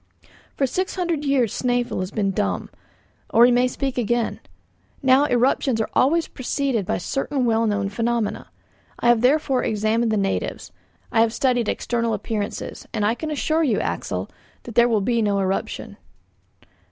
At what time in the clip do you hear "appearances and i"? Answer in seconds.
12.15-13.13